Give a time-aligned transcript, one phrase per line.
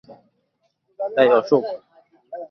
[1.21, 1.63] এই, অশোক।